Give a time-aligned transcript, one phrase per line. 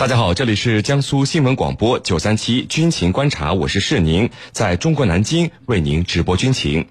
[0.00, 6.86] 大家好，这里是江苏新闻广播九三七军情观察，我是世宁，在中国南京为您直播军情。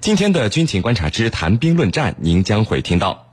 [0.00, 3.26] 今天的军情观察之谈兵论战，您将会听到：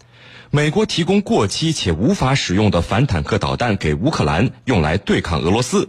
[0.51, 5.87] 美国提供过期且无法使用的反坦克导弹给乌克兰，用来对抗俄罗斯。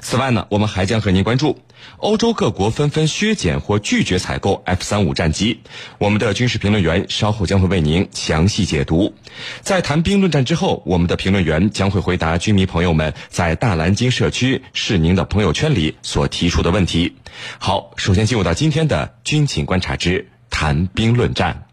[0.00, 1.58] 此外呢，我们还将和您关注
[1.98, 5.60] 欧洲各国纷纷削减或拒绝采购 F 三五战机。
[5.98, 9.14] 我们的军事评论员稍后将会为您详细解读。
[9.60, 17.16] 在谈兵论战之后，我们的评论员将会回答军迷朋友们在大蓝鲸社区是您的朋友圈里所提出的问题。
[17.58, 21.64] 好，首先进入到今天的军情观察之谈兵论战。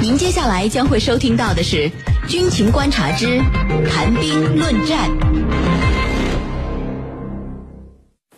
[0.00, 1.90] 您接下来将会收听到的是
[2.28, 3.38] 军情观察之
[3.88, 5.93] 谈兵论战。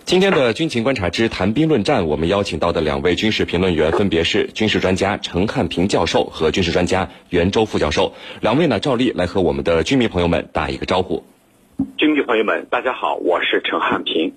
[0.06, 8.14] 今天的军情观察之谈兵论战，我们邀请到的两位军事评论员分别是军事专家陈汉平教授和军事专家袁周副教授。
[8.40, 11.24] 两位呢，照例来和我们的军迷朋友们打一个招呼。
[11.98, 14.32] 军迷朋友们，大家好，我是陈汉平。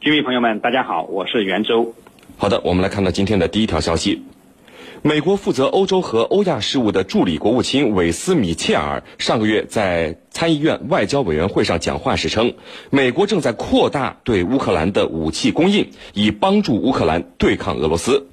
[0.00, 1.94] 军迷朋友们，大家好，我是袁周。
[2.36, 4.22] 好的，我们来看到今天的第一条消息。
[5.02, 12.54] 美国负责欧洲和欧亚事务的助理国务卿韦斯米切尔上个月在参议院外交委员会上讲话时称，
[12.90, 18.26] 美国正在扩大对乌克兰的武器供应，以帮助乌克兰对抗俄罗斯。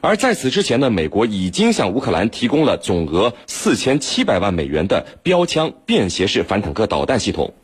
[0.00, 7.54] 而在此之前呢，美国已经向乌克兰提供了总额四千七百万美元的标枪便携式反坦克导弹系统。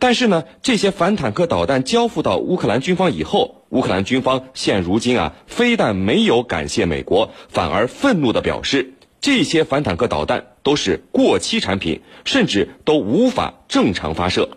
[0.00, 14.48] 但是呢，这些反坦克导弹交付到乌克兰军方以后，乌克兰军方现如今啊，非但没有感谢美国，反而愤怒地表示，这些反坦克导弹都是过期产品，甚至都无法正常发射。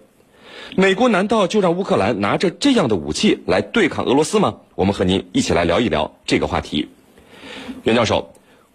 [0.77, 4.59] 美国难道就让乌克兰拿着这样的武器来对抗俄罗斯吗？
[4.75, 6.87] 我们和您一起来聊一聊这个话题，
[7.83, 8.33] 袁教授。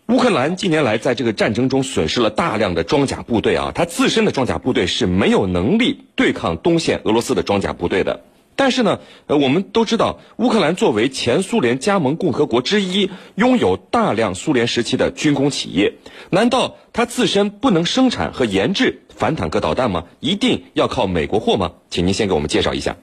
[0.08, 8.20] 乌克兰近年来在这个战争中损失了大量的装甲部队啊，它自身的装甲部队是没有能力对抗东线俄罗斯的装甲部队的。
[8.56, 15.92] 但是呢，呃，我们都知道，乌克兰作为前苏联加盟共和国之一，拥有大量苏联时期的军工企业，
[16.30, 20.04] 难道它自身不能生产和研制反坦克导弹吗？
[20.20, 21.72] 一定要靠美国货吗？
[21.90, 22.96] 请您先给我们介绍一下。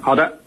[0.00, 0.38] 好的。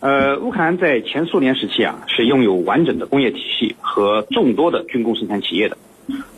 [0.00, 5.76] 呃，乌克兰在前苏联时期啊，是拥有完整的工业体系和众多的军工生产企业的。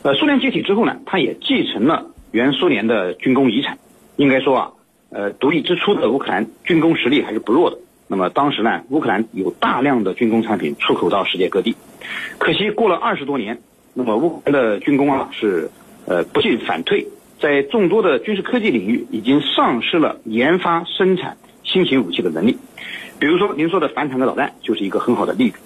[0.01, 3.77] 呃，苏联解体之后呢，它也继承了原苏联的军工遗产。
[4.17, 4.71] 应该说啊，
[5.13, 7.77] 呃，独立之初的乌克兰军工实力还是不弱的。
[8.07, 11.75] 那么当时呢，乌克兰有大量的军工产品出口到世界各地。
[12.37, 13.59] 可惜过了二十多年，
[13.93, 15.69] 那么乌克兰的军工啊是
[16.05, 17.07] 呃不进反退，
[17.39, 22.57] 在众多的军事科技领域已经丧失了研发生产新型武器的能力。
[23.19, 25.57] 比如说您说的反坦克导弹就是一个很好的例子，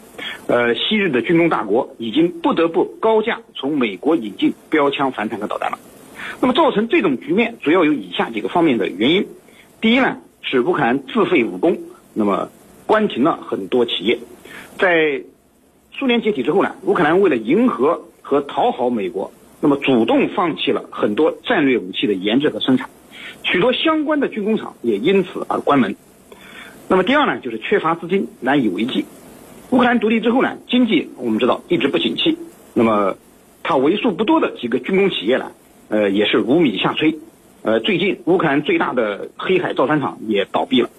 [0.48, 5.80] 呃，昔日的军工大国已经不得不高价从美国引进标枪反坦克导弹了。
[6.40, 9.28] 那么造成这种局面，主要有以下几个方面的原因。
[9.80, 11.78] 第一呢，是乌克兰自废武功，
[12.16, 12.50] 那么
[12.88, 14.18] 关停了很多企业。
[14.80, 15.22] 在
[15.92, 22.90] 苏联解体之后呢，乌克兰为了迎合和讨好美国，那么主动放弃了很多战略武器的研制和生产，
[23.44, 25.96] 许多相关的军工厂也因此而关门。
[26.88, 29.06] 那么第二呢，就是缺乏资金，难以为继。
[29.70, 32.36] 乌克兰独立之后呢，经济我们知道一直不景气。
[32.74, 33.16] 那么，
[33.62, 35.52] 它为数不多的几个军工企业呢，
[35.90, 37.16] 呃，也是无米下炊。
[37.68, 40.90] 呃，最近乌克兰最大的黑海造船厂也倒闭了。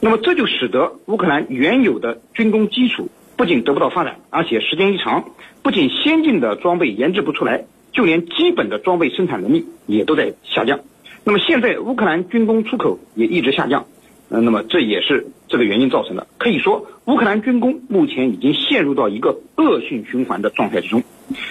[0.00, 5.26] 那么这就使得乌克兰原有的军工基础不仅得不到发展，而且时间一长，
[5.62, 10.80] 不仅先进的装备研制不出来，就连基本的装备生产能力也都在下降。
[11.24, 13.84] 那么现在乌克兰军工出口也一直下降。
[14.30, 16.26] 嗯，那么这也是这个原因造成的。
[16.38, 21.02] 可以说，乌克兰军工目前已经陷入到一个恶性循环的状态之中。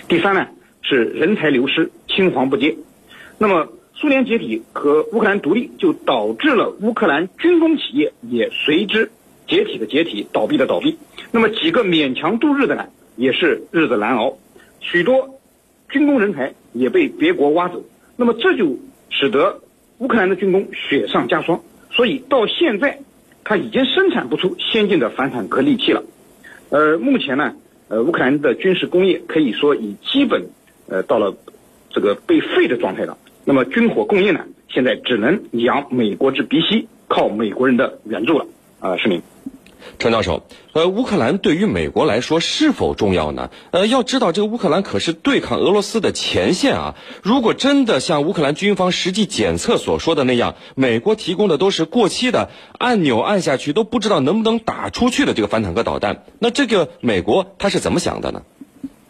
[0.07, 0.47] 第三呢，
[0.81, 2.75] 是人才流失，青黄不接。
[3.37, 9.11] 那么，苏联解体和乌克兰独立，就导致了乌克兰军工企业也随之
[9.47, 10.97] 解体的解体，倒闭的倒闭。
[11.31, 14.37] 那么，几个勉强度日的呢，也是日子难熬。
[14.79, 15.39] 许多
[15.89, 17.83] 军工人才也被别国挖走。
[18.17, 18.77] 那么，这就
[19.09, 19.61] 使得
[19.99, 21.61] 乌克兰的军工雪上加霜。
[21.91, 22.99] 所以到现在，
[23.43, 26.03] 它已经生产不出先进的反坦克利器了。
[26.69, 27.55] 呃，目前呢，
[27.89, 30.47] 呃，乌克兰的军事工业可以说已基本
[30.87, 31.37] 呃到了
[31.91, 33.17] 这个被废的状态了。
[33.45, 38.45] 那么军火供应呢，现在只能仰美国之鼻息，靠美国人的援助了。
[38.79, 39.21] 啊，市民。
[39.99, 43.51] 陈教授，呃，乌克兰对于美国来说是否重要呢？
[43.71, 46.95] 呃，要知道这个乌克兰可是对抗俄罗斯的前线啊。
[47.21, 52.49] 如果真的像乌克兰军方实际检测所说的那样，美国提供的都是过期的，
[52.79, 58.41] 按钮按下去都不知道能不能打出去的这个反坦克导弹，那这个美国他是怎么想的呢？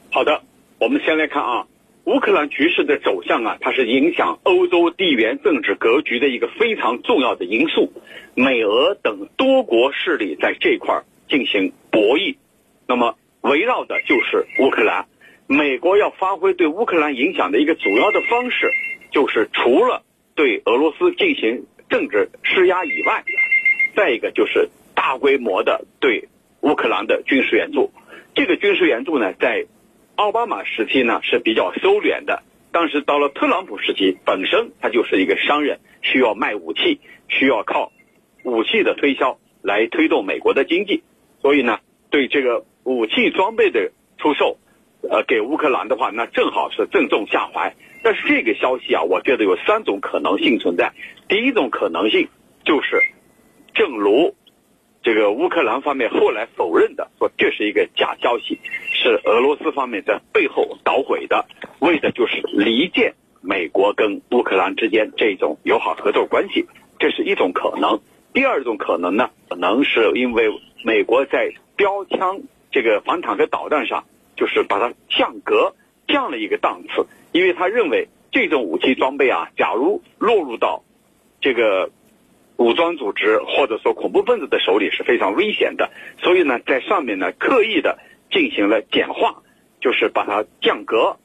[0.09, 0.41] 好的，
[0.79, 1.68] 我们先来看啊，
[2.05, 7.94] 乌克兰局势的走向啊，它是影响欧洲地缘政治格局的一个非常重要的因素。
[8.35, 12.35] 美俄等多国势力在这块儿进行博弈，
[12.88, 15.05] 那么围绕的就是乌克兰。
[15.47, 18.69] 美国要发挥对乌克兰影响的一个主要的方式，
[19.11, 20.03] 就是除了
[20.35, 23.23] 对俄罗斯进行政治施压以外，
[23.95, 26.27] 再一个就是大规模的对
[26.61, 27.91] 乌克兰的军事援助。
[28.35, 29.67] 这个军事援助呢，在
[30.15, 37.92] 奥巴马时期呢是比较收敛的，但是到了特朗普时期，本身他就是一个商人，需要卖武器，需要靠
[38.44, 41.04] 武器的推销来推动美国的经济，
[41.42, 41.80] 所以呢，
[42.10, 44.57] 对这个武器装备的出售。
[45.10, 47.75] 呃，给乌克兰的话，那正好是正中下怀。
[48.01, 50.94] 但是这个消息啊，我觉得有三种可能性存在。
[51.27, 52.30] 第一种可能性
[52.63, 53.01] 就是，
[53.74, 54.33] 正如
[55.03, 58.59] 这个乌克兰方面后来否认的，说这是一个假消息，
[58.91, 61.45] 是俄罗斯方面在背后捣毁的，
[61.79, 66.65] 为的就是离间美国跟乌克兰之间这种友好合作关系，
[66.97, 68.00] 这是一种可能。
[68.33, 70.50] 第二种可能呢，可能是因为
[70.83, 72.41] 美国在标枪
[72.71, 74.03] 这个反坦克导弹上。
[74.35, 75.75] 就是把它降格，
[76.07, 80.83] 降了一个档次，因为他认为这种武器装备啊，假如落入到
[81.39, 81.91] 这个
[82.57, 85.91] 武装组织或者说恐怖分子的手里是非常危险的，
[86.21, 88.00] 所以呢，在上面呢刻意的
[88.31, 89.44] 进行了简化，
[89.81, 91.17] 就是把它降格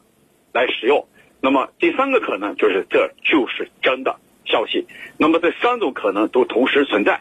[0.52, 1.06] 来使用。
[1.40, 4.86] 那么第三个可能就是这就是真的消息。
[5.18, 7.20] 那么这三种可能都同时存在。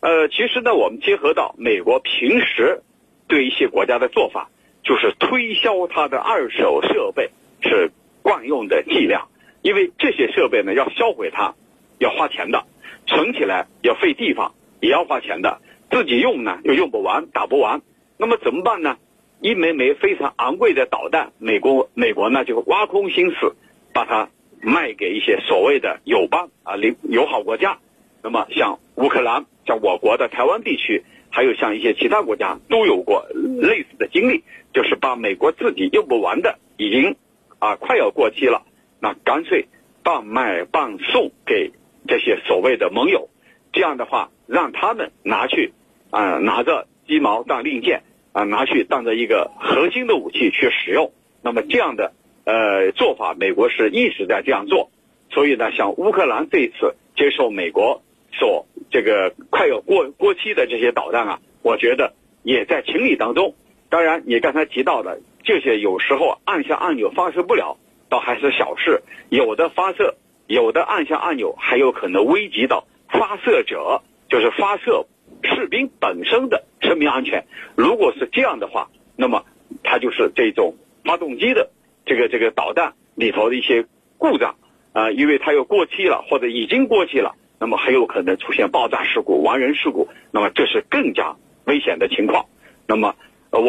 [0.00, 2.82] 呃，其实呢，我们结合到美国平时
[3.28, 4.48] 对一些国家的做法。
[4.82, 7.30] 就是推销它的二手设备
[7.60, 7.92] 是
[8.22, 9.28] 惯用的伎俩，
[9.60, 11.54] 因为这些设备呢要销毁它
[11.98, 12.64] 要花钱的，
[13.10, 15.60] 存起来要费地方也要花钱的，
[15.90, 17.82] 自己用呢又用不完打不完，
[18.16, 18.96] 那么怎么办呢？
[19.40, 23.56] 一枚枚非常昂贵的导弹，美国美国呢就挖空心思
[23.92, 24.30] 把它
[24.62, 27.78] 卖给一些所谓的友邦啊邻友好国家，
[28.22, 31.04] 那么像乌克兰，像我国的台湾地区。
[31.32, 34.42] 还有像一些其他国家都有过类似的经历，
[34.74, 37.14] 就是把美国自己用不完的，已经
[37.60, 38.64] 啊快要过期了，
[38.98, 39.68] 那干脆
[40.02, 41.70] 半卖半送给
[42.06, 43.28] 这些所谓的盟友，
[43.72, 45.72] 这样的话让他们拿去
[46.10, 48.02] 啊拿着鸡毛当令箭
[48.32, 51.12] 啊拿去当着一个核心的武器去使用，
[51.42, 52.12] 那么这样的
[52.44, 54.90] 呃做法，美国是一直在这样做，
[55.30, 58.02] 所以呢，像乌克兰这一次接受美国。
[58.32, 62.14] 所这个快要过过期的这些导弹啊，我觉得
[62.44, 63.56] 也在情理当中。
[63.88, 67.76] 当然，你刚才提到的这些，有时候按下按钮发射不了，
[68.08, 70.14] 倒还是小事；有的发射，
[70.50, 75.06] 有的按下按钮，还有可能危及到发射者，就是发射
[75.44, 77.46] 士兵本身的生命安全。
[77.76, 79.44] 如果是这样的话，那么
[79.84, 80.74] 它就是这种
[81.04, 81.70] 发动机的
[82.04, 83.86] 这个这个导弹里头的一些
[84.18, 84.56] 故障
[84.92, 87.36] 啊，因为它又过期了，或者已经过期了。
[87.60, 92.46] 那么很有可能出现爆炸事故、亡人事故，那么这是更加危险的情况。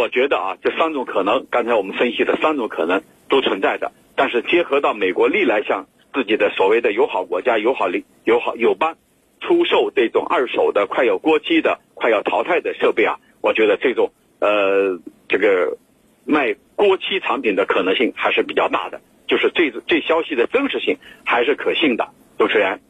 [0.01, 3.91] 我觉得啊，这三种可能，刚才我们分析的三种可能都存在的。
[4.15, 8.97] 但是结合到美国历来向自己的所谓的友好国家、友好邻、友好友邦
[9.41, 14.99] 出售这种二手的、快要过期的、快要淘汰的设备啊，我觉得这种呃
[15.29, 15.77] 这个
[16.25, 22.09] 卖过期产品的可能性还是比较大的，就是这这消息的真实性还是可信的。
[22.39, 22.81] 主持人。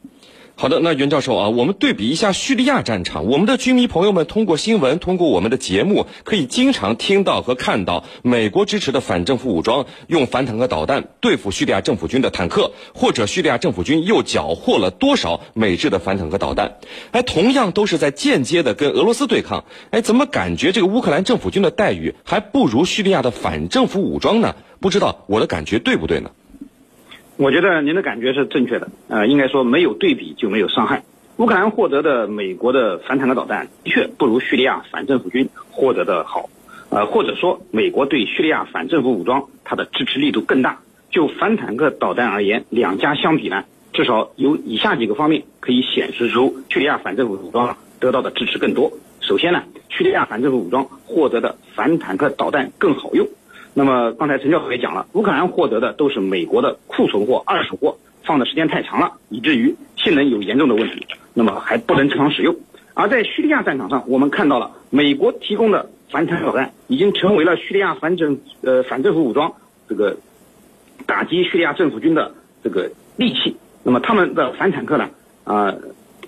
[0.54, 3.26] 好的，那袁教授啊，我们对比一下叙利亚战场。
[3.26, 16.76] 我们的军迷朋友们通过新闻，通过我们的节目，可以经常听到和看到美国支持的反政府武装用反坦克导弹对付叙利亚政府军的坦克，或者叙利亚政府军又缴获了多少美制的反坦克导弹。
[17.10, 19.64] 哎，同样都是在间接的跟俄罗斯对抗。
[19.90, 24.54] 哎，怎么感觉这个乌克兰政府军的待遇还不如叙利亚的反政府武装呢？
[24.78, 26.30] 不知道我的感觉对不对呢？
[27.42, 31.02] 我觉得您的感觉是正确的，呃，应该说没有对比就没有伤害。
[31.38, 36.48] 乌克兰获得的美国的反坦克导弹的确不如叙利亚反政府军获得的好，
[36.90, 40.78] 呃，或者说美国对叙利亚反政府武装它的支持力度更大。
[41.10, 48.92] 就反坦克导弹而言，两家相比呢，至少有以下几个方面可以显示出叙利亚反政府武装得到的支持更多。
[49.20, 53.26] 首先呢，叙利亚反政府武装获得的反坦克导弹更好用。
[53.74, 62.54] 那么刚才陈教授也讲了，乌克兰获得的都是美国的库存货、二手货，放的时间太长了，以至于性能有严重的问题，那么还不能正常使用。
[62.92, 69.54] 而在叙利亚战场上，我们看到了美国提供的反坦克导弹已经成为了叙利亚反政呃反政府武装
[69.88, 70.18] 这个
[71.06, 73.56] 打击叙利亚政府军的这个利器。
[73.82, 75.08] 那么他们的反坦克呢
[75.44, 75.74] 啊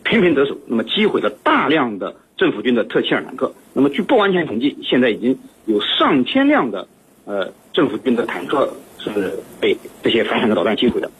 [0.03, 3.53] 频频得手，那么击毁了大量的政府军的特切尔坦克。
[3.75, 6.89] 那么据不完全统计，现在已经有上千辆的。
[7.25, 11.11] 呃，政府军的坦克是被这些反坦克导弹击毁的。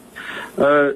[0.55, 0.93] 呃，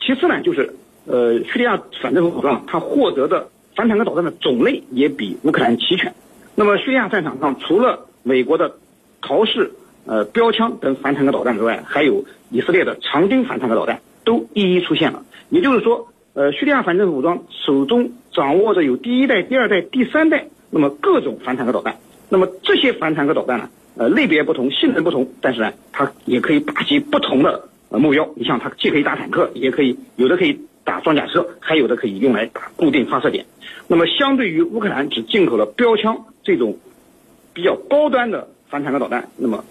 [0.00, 0.74] 其次呢，就是
[1.06, 6.14] 呃，叙利亚反政府武装它获得的反坦克导弹的种类也比乌克兰齐全。
[6.54, 8.76] 那么叙利亚战场上，除了美国的
[9.22, 9.72] 陶式
[10.06, 15.24] 呃标枪等反坦克导弹之外，还有以色列的长钉反坦克导弹都一一出现了。
[15.50, 21.96] 也就是说，呃，叙利亚反政府武装手中掌握着有第一代、第二代、第三代，那么各种反坦克导弹。
[22.28, 28.30] 那么这些反坦克导弹呢，呃，类别不同，性能不同，但是呢，它也可以打击不同的呃目标。
[28.36, 33.44] 你像它既可以打坦克，也可以有的可以打装甲车，还有的可以用来打固定发射点。
[33.88, 36.78] 那么相对于乌克兰只进口了标枪这种
[37.52, 39.64] 比较高端的反坦克导弹，那么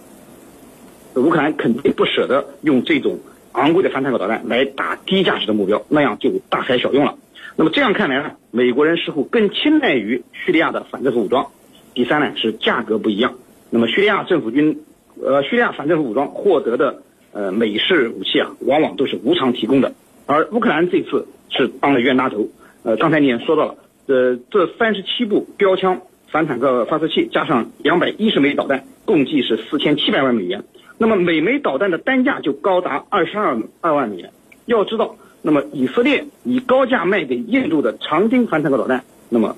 [1.15, 3.19] 乌克兰肯定不舍得用这种。
[3.53, 7.17] 昂贵的反坦克导弹来打低价值的目标，那样就大材小用了。
[7.55, 11.47] 那么这样看来呢，美国人似乎更青睐于叙利亚的反政府武装。
[11.95, 13.33] 第三呢是价格不一样。
[13.69, 14.79] 那么叙利亚政府军，
[15.21, 19.93] 呃，叙利亚反政府武装获得的呃美式武器啊，往往都是无偿提供的。
[20.25, 22.47] 而乌克兰这次是当了冤大头。
[22.83, 23.75] 呃，刚才你也说到了，
[24.07, 30.63] 呃，这三十七部标枪反坦克发射器加上两百一十枚导弹，共计是四千七百万美元。
[30.97, 34.31] 那么每枚导弹的单价就高达二十二二万美元。
[34.65, 39.55] 要知道，那么以色列以高价卖给印度的长钉反坦克导弹，那么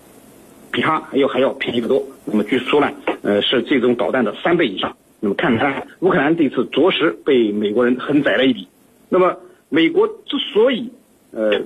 [0.71, 2.05] 比它还要还要便宜得多。
[2.25, 4.95] 那么据说呢，呃，是这种导弹的三倍以上。
[5.19, 8.67] 那么看来乌克兰这次着实被美国人狠宰了一笔。
[9.09, 9.37] 那么
[9.69, 10.91] 美国之所以
[11.31, 11.61] 呃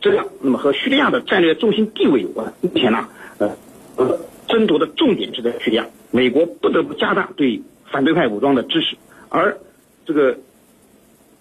[0.00, 2.52] 这样，那么和叙利亚的战略重心地位有关。
[2.60, 3.08] 目前呢，
[3.38, 3.56] 呃
[3.96, 7.62] 呃，争夺的重点是在叙利亚，美国不得不加大对。
[7.88, 8.96] 反对派武装的支持，
[9.28, 9.58] 而
[10.04, 10.36] 这个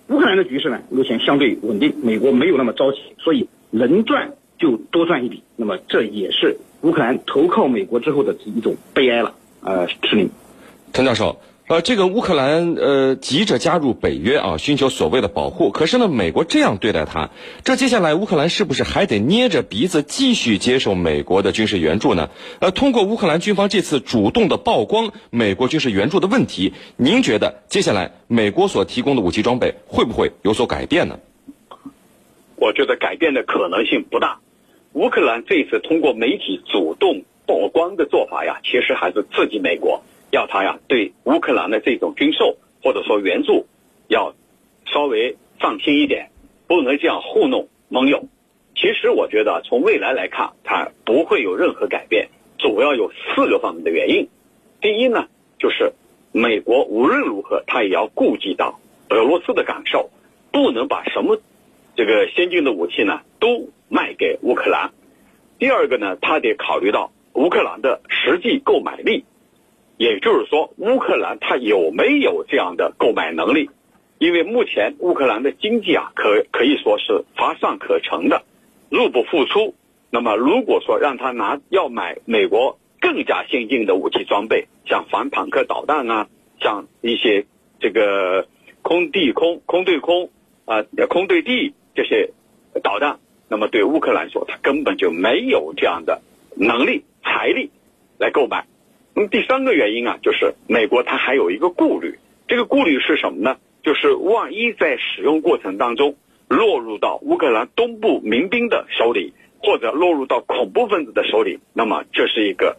[0.10, 5.44] 乌克兰的局势呢，目前相对稳定，美国没有那么着急，所以能赚就多赚一笔。
[5.56, 9.34] 那么这也是乌克兰投靠美国之后的一种悲哀了。
[9.62, 10.30] 呃，是您，
[10.94, 11.40] 陈教授。
[11.68, 15.72] 呃，这个乌克兰呃急着加入北约啊，寻求所谓的保护。
[15.72, 17.32] 可是呢，美国这样对待他，
[17.64, 22.30] 这接下来乌克兰是不是还得捏着鼻子继续接受美国的军事援助呢？
[22.60, 31.18] 呃，通过乌克兰军方这次主动的曝光美国军事援助的问题，您觉得接下来美国所提供的武器装备会不会有所改变呢？
[32.58, 34.38] 我觉得改变的可能性不大。
[34.96, 40.02] 乌克兰这次通过媒体主动曝光的做法呀，其实还是刺激美国。
[40.32, 43.68] 要他呀，对乌克兰的这种军售或者说援助，
[44.08, 44.34] 要
[44.86, 46.30] 稍微放心一点，
[46.68, 48.24] 不能这样糊弄盟友。
[48.74, 54.30] 其实我觉得从未来来看，它不会有任何改变，主要有四个方面的原因。
[54.80, 55.28] 第一呢，
[55.60, 55.92] 就是
[56.32, 60.10] 美国无论如何，他也要顾及到俄罗斯的感受，
[60.54, 61.38] 不能把什么
[61.98, 64.92] 这个先进的武器呢都卖给乌克兰。
[65.60, 69.26] 第二个呢，他得考虑到乌克兰的实际购买力。
[69.98, 73.70] 也就是说，乌克兰它有没有这样的购买能力？
[74.18, 78.44] 因为目前乌克兰的经济啊，可可以说是乏善可陈的，
[78.90, 79.74] 入不敷出。
[80.10, 86.28] 那么，如果说让他拿要买美国更加先进的武器装备，像反坦克导弹啊，
[86.60, 87.46] 像一些
[87.80, 88.50] 这个
[88.82, 90.30] 空地空、空对空
[90.66, 92.32] 啊、空对地这些
[92.84, 96.22] 导弹，那么对乌克兰说，他根本就没有这样的
[96.56, 97.70] 能力、财力
[98.18, 98.66] 来购买。
[99.14, 103.58] 那么第三个原因啊，就是美国它还有一个顾虑，这个顾虑是什么呢？
[103.84, 106.16] 就是万一在使用过程当中
[106.48, 112.78] 落入到乌克兰东部民兵的手里，或者落入到恐怖分子的手里，那么这是一个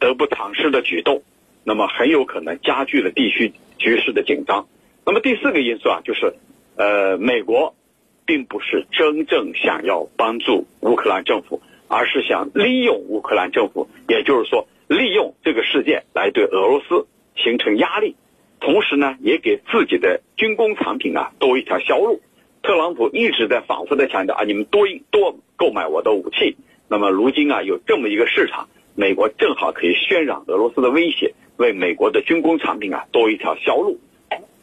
[0.00, 1.22] 得不偿失的举动，
[1.64, 4.66] 那么很有可能加剧了地区局势的紧张。
[5.06, 6.34] 那么第四个因素啊，就是
[6.76, 7.74] 呃，美国
[8.28, 14.68] 并不是真正想要帮助乌克兰政府，而是想利用乌克兰政府，也就是说。
[14.90, 17.06] 利用这个事件来对俄罗斯
[17.36, 18.16] 形成压力，
[18.58, 22.22] 同时呢，也给自己的军工产品啊多一条销路。
[22.62, 26.56] 特朗普一直在反复的强调啊，你们多多购买我的武器。
[26.88, 33.98] 那么如今啊，有这么一个市场，美国正好可以渲染俄罗斯的威胁，为美国的军工产品啊多一条销路。